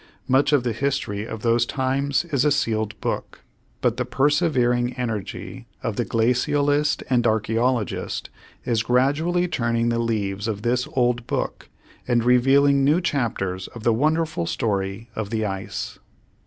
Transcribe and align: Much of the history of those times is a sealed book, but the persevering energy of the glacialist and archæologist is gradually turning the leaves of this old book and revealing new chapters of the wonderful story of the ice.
Much 0.27 0.51
of 0.51 0.63
the 0.63 0.71
history 0.73 1.27
of 1.27 1.43
those 1.43 1.63
times 1.63 2.25
is 2.33 2.43
a 2.43 2.49
sealed 2.49 2.99
book, 3.01 3.41
but 3.81 3.97
the 3.97 4.03
persevering 4.03 4.93
energy 4.93 5.67
of 5.83 5.95
the 5.95 6.03
glacialist 6.03 7.03
and 7.07 7.25
archæologist 7.25 8.29
is 8.65 8.81
gradually 8.81 9.47
turning 9.47 9.89
the 9.89 9.99
leaves 9.99 10.47
of 10.47 10.63
this 10.63 10.87
old 10.93 11.27
book 11.27 11.69
and 12.07 12.23
revealing 12.23 12.83
new 12.83 12.99
chapters 12.99 13.67
of 13.75 13.83
the 13.83 13.93
wonderful 13.93 14.47
story 14.47 15.07
of 15.15 15.29
the 15.29 15.45
ice. 15.45 15.99